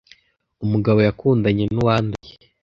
Umugabo 0.65 0.99
yakundanye 1.07 1.63
n’uwanduye 1.73 2.33